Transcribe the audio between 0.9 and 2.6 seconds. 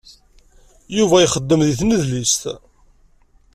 Yuba ixeddem di tnedlist.